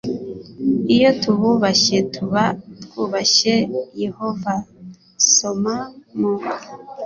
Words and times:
iyo 0.95 1.09
tububashye 1.21 1.97
tuba 2.13 2.43
twubashye 2.83 3.55
yehova 4.03 4.53
soma 5.33 5.75
mu 6.17 6.33